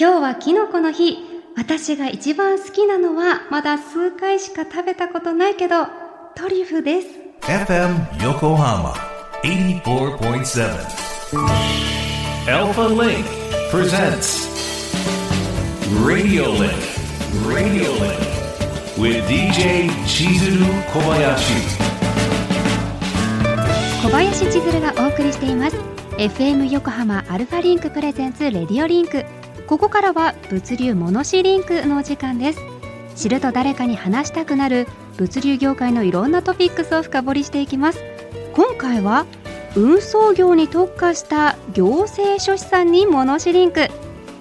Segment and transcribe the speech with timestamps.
[0.00, 1.18] 今日はキノコの日。
[1.58, 5.84] 私が一番好きなのはまだ数回しか食べたことないけど、
[6.34, 7.08] トリュフです。
[7.42, 8.94] FM Yokohama
[9.42, 10.70] 84.7.
[12.48, 13.26] Alpha Link
[13.70, 14.48] presents
[16.02, 16.72] Radio Link.
[17.46, 18.16] Radio Link
[18.96, 20.64] with DJ Chizuru
[20.94, 21.78] Kobayashi.
[24.02, 25.76] 小林千鶴がお送りしています
[26.16, 29.26] FM 横浜アルファリンク presents RADIO LINK
[29.70, 32.60] ここからは物流モノシリンクのお時間です。
[33.14, 38.00] 知ると誰かに話したくなる物流業界のいろんなトピックスを深掘りしていきます。
[38.52, 39.26] 今回は
[39.76, 43.86] 運送業に特化した行政書士さんにモノシリンク。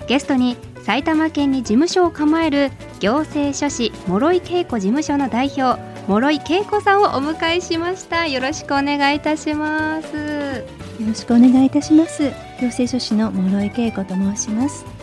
[0.08, 8.26] ゲストに埼玉県に事務所を構える行政書士諸井恵子事務所の代表諸井恵子さんをお迎えしました。
[8.26, 10.08] よろしくお願いいたします。
[11.00, 12.24] よろしくお願いいたします。
[12.60, 14.99] 行政書士の諸井恵子と申します。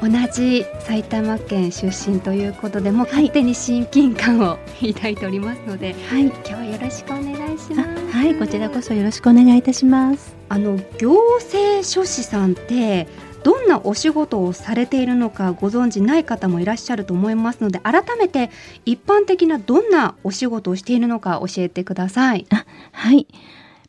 [0.00, 4.58] 同じ埼玉県出身ということでもう勝手に親近感を
[4.94, 10.36] 抱いておりますので、はい、今日はよろしくお願いしますあはい、こちらこそよろしくお願いいたします。
[10.48, 13.08] あの行政書士さんって
[13.42, 18.50] どんなお仕事をされているのかご存知ない方もいらっしゃると思いますので改めて
[18.84, 22.46] 一般的などんなお仕事をしているのか教えてください。
[22.92, 23.26] はい。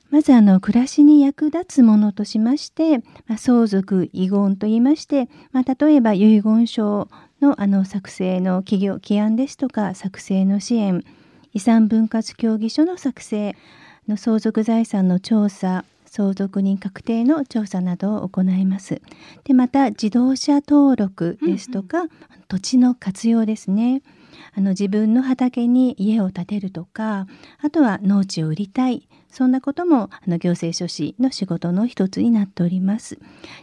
[0.09, 7.09] まずあの暮らしに役立つものとしまして、まあ、相続遺言といいまして、まあ、例えば遺言書
[7.41, 11.03] のあの作成の企業起案ですとか作成の支援
[11.53, 13.55] 遺産分割協議書の作成
[14.07, 19.01] の相続財産の調査相続人確定の調査などを行います。
[19.43, 22.05] でまた自動車登録ですとか、
[22.47, 24.01] 土地の活用ですね。
[24.53, 27.27] あの自分の畑に家を建てるとか
[27.59, 33.19] あとは農地を売りたいそんなこともあの行政書士の仕事の一つになっております。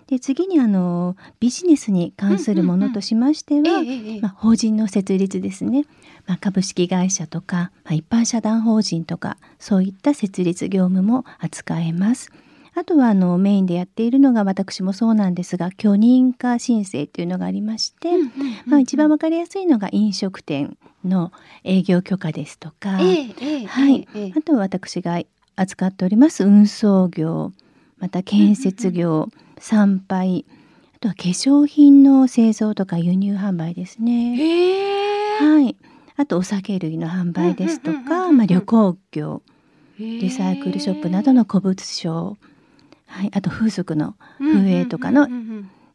[0.07, 5.85] で次にあのビジネスに関するものとしましては、ええまあ、法人の設立ですね、
[6.27, 12.31] まあ、株式会社とか、まあ、一般社団法人とかそういった設立業務も扱えます。
[12.77, 18.11] あとはあのメインでやっているのが私もそうなんですが許認可申請というのがありまして、
[18.67, 21.33] まあ、一番わかりやすいのが飲食店の
[21.63, 25.21] 営業許可ですとか、はいええあとは私が
[25.57, 27.53] 扱っております運送業
[27.99, 30.45] また建設業、参拝
[30.97, 34.37] あとは化粧品の製造とか輸入販売ですね。
[35.39, 35.77] はい、
[36.17, 39.43] あとお酒類の販売ですとか、まあ、旅行業
[39.99, 42.37] リリサイクルショップなどの古物商、
[43.15, 45.29] はい、あと風俗の風営とかの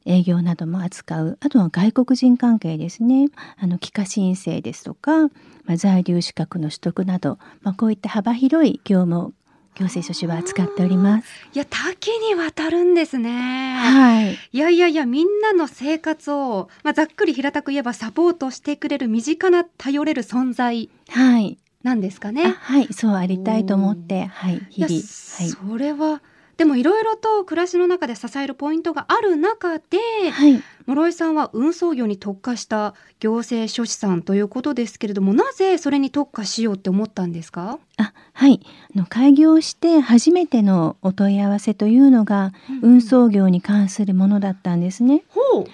[0.05, 3.27] 営業なども扱うあとは外国人関係ですね。
[3.57, 5.23] あの帰化申請ですとか、
[5.65, 9.33] まあ、在留資格の取得など、まあ、こういった幅広い業務を
[9.75, 11.27] 行政書士は扱っております。
[11.53, 13.75] いや多岐にわたるんですね。
[13.75, 22.55] はい、いやいやいやみんなの生活を、まあ、ざっくり平たく言えばサポートしてくれる身近な頼れる存在はい、なんですかあね。
[22.59, 26.21] はい、そうありたいと思って、はい、日々、それは
[26.59, 29.97] でもいろいろと暮らしの中で支えるポイントがある中で
[30.29, 38.59] はい、はい、室井さんは運送業に特化した行政書士さんということですけれどもなぜそれに特化しようって思ったんですか、あ、はい、
[38.93, 45.23] あの開業して初めてのお問い合わせというのが運送業に関するものだったんですね。
[45.29, 45.65] ほう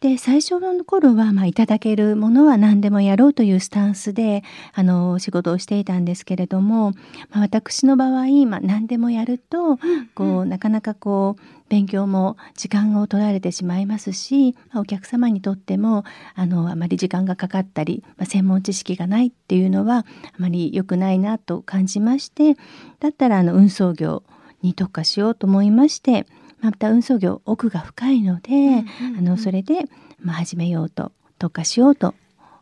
[0.00, 6.92] で最初の頃は、まあ、いただけるものは何でもやろうというスタンスであの仕事をしていたんですけれども、
[7.30, 9.76] まあ、私の場合、まあ、何でもやると
[10.14, 16.04] こうなかなかこう勉強も時間を取られてしまいますし、まあ、お客様にとっても
[16.36, 20.04] あのあまり時間がかかったり、まあ、専門知識がないっていうのはあ
[20.38, 22.56] まり良くないなと感じまして
[23.00, 24.22] だったらあの運送業
[24.62, 26.26] に特化しようと思いまして
[26.60, 29.84] また運送業奥が深いので、うんうんうんあのそれで、
[30.20, 32.14] まあ、始めようと特化しようと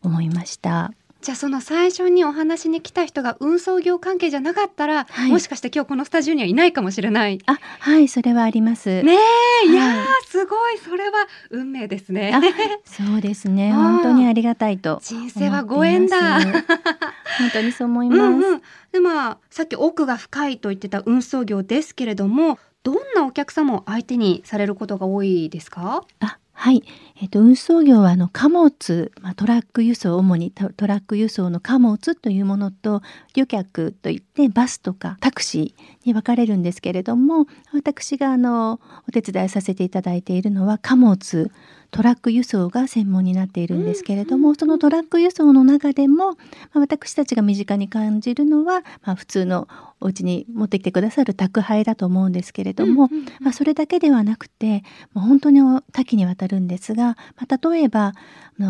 [0.03, 0.93] 思いました。
[1.23, 7.41] じゃあその最初にお話に来た人が運送業関係じゃなかったら、はいもしかして今日このスタジオにはいないかもしれない。
[7.47, 9.03] あはいそれはあります。
[9.03, 9.17] ね
[9.65, 12.41] え、いやー、はいすごいそれは運命ですねあ。
[12.85, 16.41] そうですね 本当にありがたいと人生はご縁だ。
[16.45, 18.21] 本当にそう思います。
[18.21, 18.63] うんうん。
[18.93, 26.05] でまあさっき奥が深いと言ってた運送業ですけれども、どんなお客様を相手にされることが多いですか？
[26.21, 26.85] あはい、
[27.21, 33.03] えっと運送業はあの貨物、まあ、トラック輸送主にトラック輸送の貨物というものと
[33.35, 41.51] 旅客といってバスとかタクシーに分かれるんですけれども私があのお手伝いさせていただいているのは貨物
[41.97, 46.37] トラック輸送が専門になっているんですけれども、そのトラック輸送の中でも、ま
[46.75, 49.67] あ、私たちが身近に感じるのは、まあ、普通の
[50.01, 53.09] お家に持ってきてくださる宅配だと思うんですけれども、
[53.41, 54.85] まあ、それだけではなくて
[55.15, 55.61] もう本当に
[55.93, 58.13] 多岐にわたるんですがまあ、例えば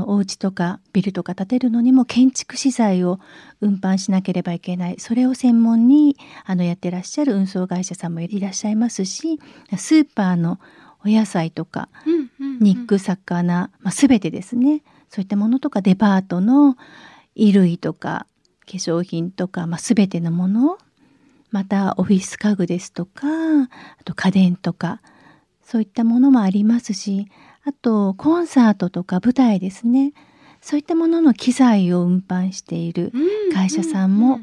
[0.06, 3.19] お家とかビルとか建てるのにも建築資材を
[3.61, 4.96] 運搬しなければいけない。
[4.99, 9.40] それを専門にあのやってらっしゃる運送会社さんもいらっしゃいますし
[9.76, 10.58] スーパーの
[11.06, 11.88] お野菜とか
[12.61, 14.82] 肉魚、まあ、全てですね。
[15.08, 16.76] そういったものとかデパートの
[17.37, 18.26] 衣類とか
[18.67, 20.79] 化粧品とか、まあ、全てのもの。
[21.53, 23.69] またオフィス家具ですとかあ
[24.05, 25.00] と家電とか
[25.62, 27.29] そういったものもありますし
[27.64, 30.12] あとコンサートとか舞台ですね。
[30.61, 33.12] そういったものの機材を運搬している
[33.55, 34.41] 会社さんも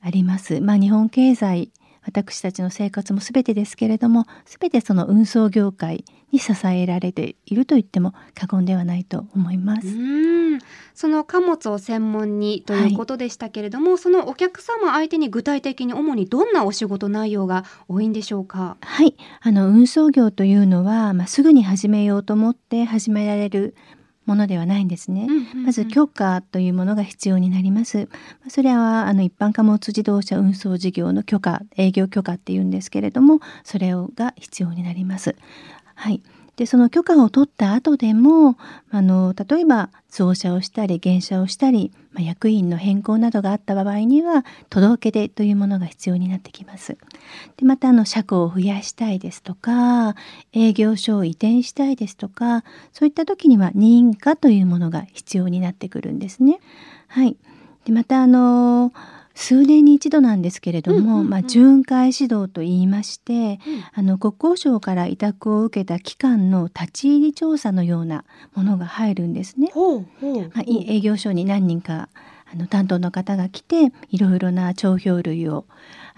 [0.00, 0.60] あります。
[0.60, 1.72] まあ、日本経済
[2.06, 9.86] 私たちの生活も全てですけれども全てその運送業界に支えられていると言っても過言ではないと思います。
[10.94, 18.78] その貨物を専門にということでしたけれども、はい、そのお客様相手に具体的に主にどんなお仕事内容が多いんでしょうか？
[18.80, 23.74] はい、あの運送業というのは、まあ、すぐに始めようと思って始められる
[24.26, 25.26] ものではないんですね。
[25.64, 28.08] まず許可というものが必要になります。
[28.48, 35.36] それはあの一般貨物自動車運送事業の許可、営業許可っていうんですけれども、それが必要になります。
[35.94, 36.22] はい。
[36.56, 38.56] でその許可を取った後でも
[38.90, 46.96] あの例えば増車をしたり減車をしたり、まあ、役員の変更などがあった場合には届け出というものが必要になってきます。
[47.58, 50.14] でまたあの車庫を増やしたいですとか
[50.54, 56.60] 営業所を移転したいですとかそういった時には認可というものが必要になってくるんですね。
[57.08, 57.36] はい、
[57.84, 58.92] でまたあの
[59.36, 63.58] 数年に一度なんですけれども、うんうんうん、まあ、巡回指導といいまして、うん、
[63.92, 68.24] あの国交省から委託を受けた機関の立ち入り調査のような
[68.54, 69.70] ものが入るんですね。
[69.74, 72.08] まあ、営業所に何人か
[72.50, 75.66] あの担当の方が来ていろいろな帳票類を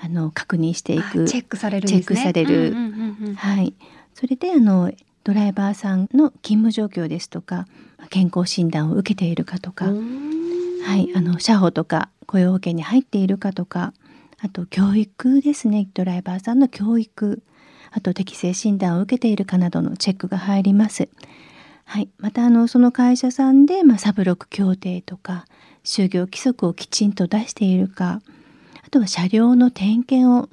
[0.00, 2.72] あの確認していくチェックされる、ね、チェックされる、
[3.36, 3.74] はい、
[4.14, 4.92] それであの
[5.24, 7.66] ドライバーさんの勤務状況ですとか
[8.10, 9.86] 健康診断を受けているかとか、
[10.88, 13.92] はい、あの社保とか雇用保険に入っているかとか
[14.40, 15.86] あと教育ですね。
[15.92, 17.42] ドライバーさんの教育。
[17.90, 21.08] あと適正診断を受けているかなどのチェックが入ります。
[21.84, 25.46] はい、またあのその会社さんで、まあ、サブロック協定とか
[25.84, 28.20] 就業規則をきちんと出しているか
[28.86, 30.50] あとは車両の点検を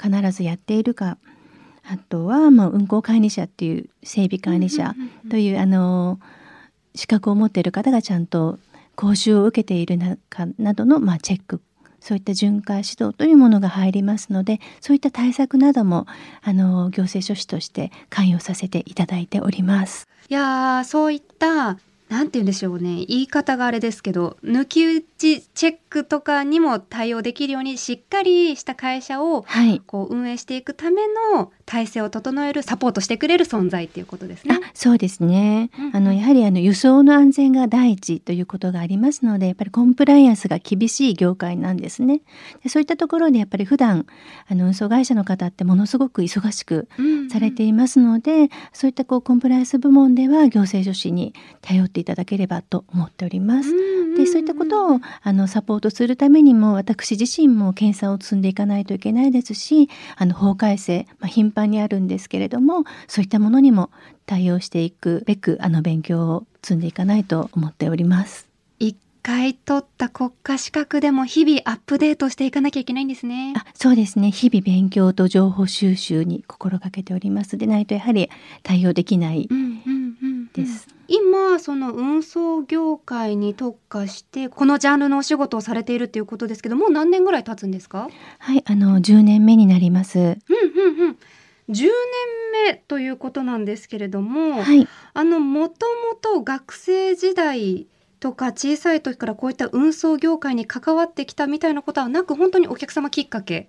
[0.00, 1.18] 必ずやっているか
[1.82, 4.94] あとはまあ運行管理者っていう整備管理者
[5.28, 6.20] というあの
[6.94, 8.60] 資格を持っている方がちゃんと
[8.96, 11.60] 講習を受けているかなどの、まあ、チェック
[12.00, 16.06] そういった巡回指導というものが入りますのでそういった対策なども
[16.42, 20.06] あの行政書士として関与させていただいております。
[20.28, 21.78] いやそういった
[22.08, 29.44] なんて言うんでしょうね言い方があれですけど抜き打ちチェックとかにも対応できるようにしっかりした会社を
[29.86, 31.02] こう運営していくため
[31.32, 34.60] の体制を整えるサポートしてくれる存在っていうことですね。
[34.74, 42.20] そうですね、うん、あのやはりあの輸送の安全が第一ということがありますのでやっぱりコンプライアンスが厳しい業界なんですね。
[42.62, 44.06] でそういったところでやっぱり普段
[44.48, 46.88] あの運送会社の方ってものすごく忙しく
[47.30, 53.74] されていますので、うんうん、そういったこうコンプライアンス部門では行政書士に頼っていただければと思っております。
[54.16, 63.90] でそういったことをあのサポートするためにも私自身も検査を積んでいかないといけないですしあの法改正、まあ、頻繁にあるんですけれどもそういったものにも
[64.26, 68.48] 対応していくべくあの勉強を積んでいかないと思っております。
[68.78, 73.54] 一回取った国家資格でも日々アップデートしていかなきゃいけないんですね。
[73.56, 78.30] あそうですね日々勉強と情報収集に心がけておりますでないとやはり
[78.62, 79.54] 対応できないです。
[79.54, 88.08] うんうんうんうん今その運送業界に特化してこのジャンルのお仕事をされているっていうことですけどもう何年ぐらい経つんですか？
[88.38, 90.18] はいあの10年目になります。
[90.18, 90.36] うんうん
[91.00, 91.16] うん。
[91.68, 91.88] 10年
[92.66, 97.86] 目ということなんですけれども、はい、あのもともと学生時代
[98.18, 103.68] とか小さい時からこういった運送業界に関わってきたみたいなことはなく本当にお客様きっかけ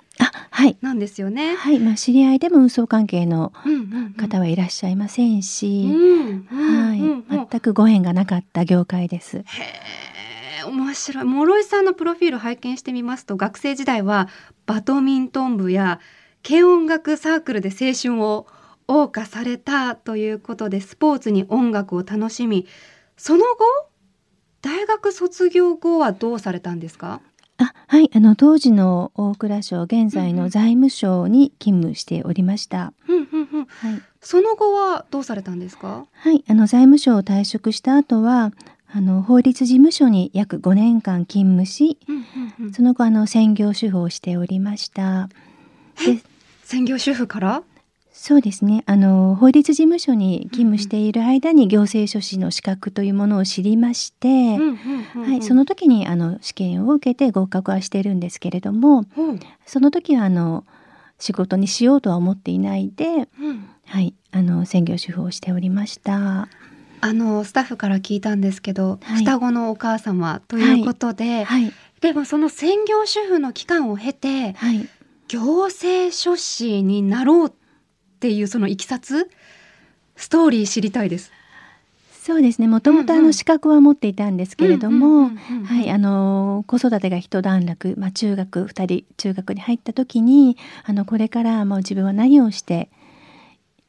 [0.81, 1.55] なんですよね。
[1.55, 3.51] はい、まあ、知り合いでも運送関係の
[4.17, 5.87] 方はいらっしゃいませんし、
[6.49, 9.37] はい、全くご縁がなかった業界です。
[9.37, 9.43] へ
[10.61, 11.25] え、面白い。
[11.25, 14.29] 諸井さんのプロフィール拝見してみますと、学生時代は
[14.65, 15.99] バドミントン部や
[16.47, 18.47] 軽音楽サークルで青春を
[18.87, 22.65] 謳歌されたということで、スポーツに音楽を楽しみ、
[23.17, 23.89] その後
[24.61, 27.21] 大学卒業後はどうされたんですか？
[27.59, 32.91] あはいあの当時の大蔵省現在の財務省に勤務しておりました、は
[33.89, 36.05] い、その後はどうされたんですか？
[36.13, 38.51] はいあの財務省を退職した後は
[38.93, 41.97] あの法律事務所に約5年間勤務し、
[42.73, 45.27] その後あの専業主婦をしておりました。
[46.05, 46.21] で
[46.63, 47.63] 専業主婦から？
[48.19, 48.83] そうですね。
[48.87, 59.39] あの法律事務所に勤務している間に行政書士の資格というものを知りまして、はい、その時にあの試験を受けて合格はしてるんですけれども、うん。
[59.67, 60.65] その時はあの
[61.19, 63.69] 仕事にしようとは思っていないで、うん。
[63.85, 66.49] はい、あの専業主婦をしておりました。
[66.99, 69.19] あのスタッフから聞いたんですけど、はい。
[69.19, 71.71] 双子のお母様ということで、はい、
[72.01, 74.89] でもその専業主婦の期間を経てはい、
[75.27, 77.53] 行政書士になろう
[78.17, 79.29] っていうそのいきさつ
[80.15, 81.31] ストーリー知りたいです。
[82.11, 82.67] そうですね。
[82.67, 85.29] もともとあの資格は持っていたんですけれども、
[86.63, 92.89] 子育てが一段落、まあ中学二人中学に入った時に、あのこれからもう自分は何をして、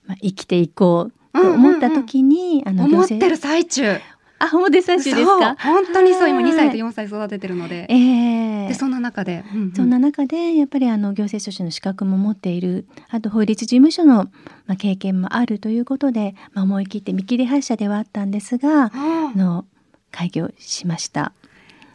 [0.07, 3.99] まあ生きていこうと思った時に、あの思ってる最中。
[4.41, 5.57] あ、思って最中ですそうか。
[5.59, 7.87] 本当にそう今はい2歳と4歳育ててるので。
[7.89, 8.38] ええ
[8.69, 9.73] でそんな中で、うんうん。
[9.73, 14.25] そんな中でやっぱりあの行政書士の資格も持っているあと法律事務所の、
[14.67, 18.91] まあ、経験もあるということで、まあ、思い切って見切り発車ではあったんですがあ。
[18.95, 19.65] あの
[20.11, 21.33] 開業しました。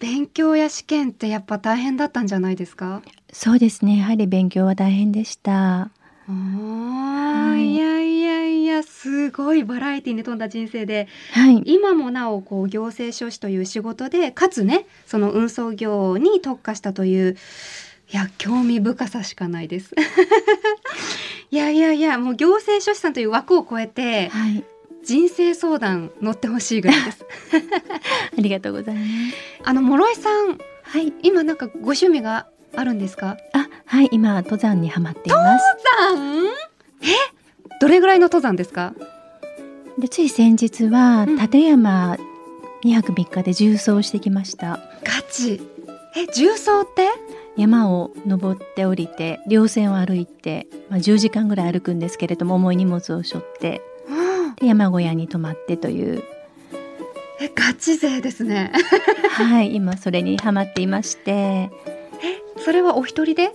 [0.00, 3.02] 勉強や試験ってやっぱ大変だったんじゃないですか？
[3.32, 3.98] そうですね。
[3.98, 5.80] やはり勉強は大変でした。
[5.82, 17.36] あー、はいいやいやいやすごいバラエティに富んだ人生ではい、今もなおこう行政書士という仕事でかつねその運送業に特化したという
[18.12, 19.94] いや興味深さしかないです。
[21.50, 24.64] いやいやいやもう行政書士さんという枠を超えてはい、
[25.04, 27.24] 人生相談乗ってほしいぐらいです。
[28.36, 29.06] ありがとうございます。
[29.64, 33.36] あの諸井さんはい、今なんかご趣味があるんですか？
[33.52, 35.64] あ、はい、今登山にはまっています。
[36.10, 36.52] 登山？
[37.02, 37.06] え？
[37.80, 38.94] どれぐらいの登山ですか？
[39.98, 41.36] でつい先日はうん。
[41.36, 42.16] 立山
[42.84, 44.80] 2泊3日で縦走してきました。
[45.04, 45.62] ガチ。
[46.16, 47.08] え重曹って？
[47.56, 54.54] 山を登って降りて稜線を歩いて、まあ、10時間ぐらい歩くんですけれども重い荷物を背負ってうん。
[54.56, 56.22] で山小屋に泊まってという。
[57.40, 58.72] えガチ勢ですね。
[59.30, 61.70] はい今それにハマっていまして。
[62.58, 63.52] それはお一人で？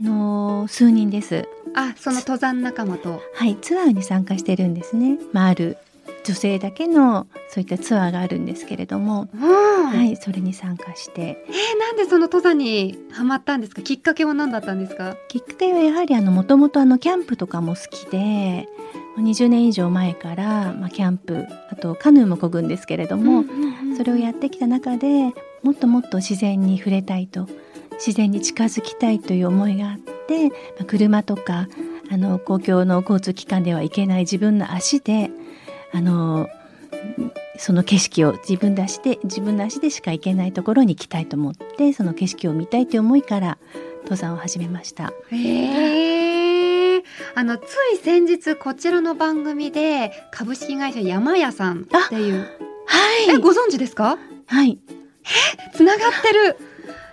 [0.00, 1.48] あのー数人です。
[1.74, 3.22] あその登山仲間と。
[3.34, 5.76] はいツアーに参加してるんですね、まあ、ある
[6.24, 9.86] 女性だけのそういったツアーがあるんですけれども、うん。
[9.88, 11.44] はいそれに参加して。
[11.48, 13.82] えーなんでその登山にハマったんですか？
[13.82, 15.16] きっかけは何だったんですか？
[15.28, 18.68] きっかけはやはりあのもともとあのキャンプとかも好きで
[19.18, 23.44] 20年以上前から、まあ、キャンプあとカヌーも漕ぐんですけれども、
[23.96, 27.48] それをやってきた中でもっともっと自然に触れたいと
[27.98, 31.68] 自然に近づきたいという思いがあって、まあ車とか
[32.10, 35.30] あの公共の交通機関では行けない自分の足で
[35.92, 36.48] あの
[37.58, 43.58] その景色を自分で足で自分の足でしか行けないところに行きたいと思ってその景色を見たいという思いから
[44.02, 45.12] 登山を始めました。
[45.30, 47.02] へえ
[47.34, 47.62] あのつ
[47.94, 52.46] い先日こちらの番組で株式会社山屋さんっていう。
[52.90, 52.96] は
[53.28, 54.16] えご存知ですか？
[54.46, 54.78] はい、
[55.74, 56.56] つながってる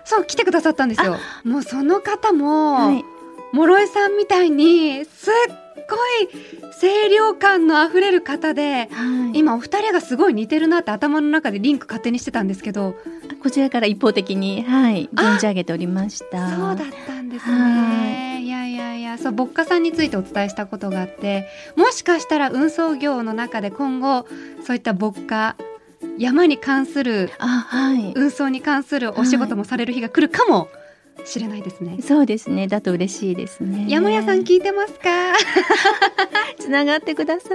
[0.06, 1.18] そう来てくださったんですよ。
[1.44, 3.04] もうその方も、はい、
[3.54, 5.34] 諸井さんみたいにすっ
[5.90, 6.30] ごい
[6.80, 12.96] 清涼感のあふれる方ではい、今お二人がすごい似てるなって頭の中でリンク勝手にしてたんですけど。
[13.46, 16.50] こちらから一方的にはいあ存じ上げておりました。
[16.56, 17.52] そうだったんですは
[17.92, 24.26] ねいやいやいやそう牧歌さんについてお伝えしたことがあってもしかしたら運送業の中で今後
[24.66, 25.56] そういった牧歌
[26.18, 30.70] 山に関するあはい、運送に関するお仕事もされる日が来るかも
[31.24, 32.68] しれないですね、そうですね。
[32.68, 33.86] だと嬉しいですね。
[33.88, 35.10] 山屋さん聞いてますか？
[36.60, 37.50] つながってくださ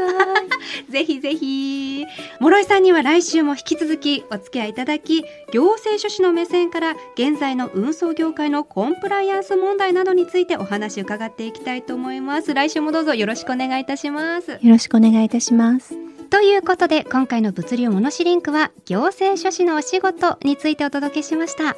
[0.88, 0.90] い。
[0.90, 2.07] ぜひぜひ
[2.40, 16.10] 諸井さんには来週も引き続きお付き合いいただき行政書士の目線から現在の運送業界のコンプライアンス問題などについてお話を伺っていきたいと思います来週もどうぞよろしくお願いいたしますよろしくお願いいたします。
[16.30, 21.75] ということで今回の物流モノシリンクは行政書士のお仕事についてお届けしました。